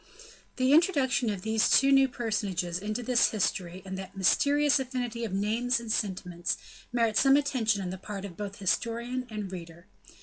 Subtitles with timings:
[0.55, 5.31] The introduction of these two new personages into this history and that mysterious affinity of
[5.31, 6.57] names and sentiments,
[6.91, 9.85] merit some attention on the part of both historian and reader.